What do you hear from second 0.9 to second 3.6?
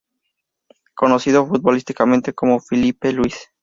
Conocido futbolísticamente como Filipe Luís.